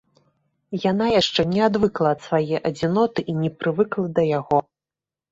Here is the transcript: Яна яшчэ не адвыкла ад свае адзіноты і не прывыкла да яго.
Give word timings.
Яна 0.91 1.05
яшчэ 1.21 1.43
не 1.51 1.59
адвыкла 1.65 2.13
ад 2.15 2.23
свае 2.27 2.61
адзіноты 2.69 3.19
і 3.33 3.35
не 3.43 3.51
прывыкла 3.59 4.07
да 4.15 4.25
яго. 4.39 4.63